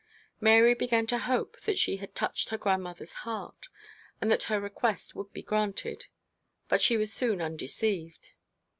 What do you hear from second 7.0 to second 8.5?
soon undeceived.